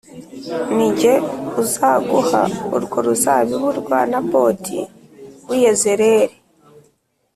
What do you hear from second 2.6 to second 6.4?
urwo ruzabibu rwa Naboti w’i Yezerēli